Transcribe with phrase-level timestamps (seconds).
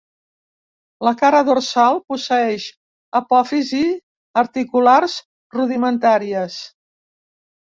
[1.07, 2.65] La cara dorsal posseeix
[3.21, 3.93] apòfisis
[4.43, 5.19] articulars
[5.59, 6.59] rudimentàries.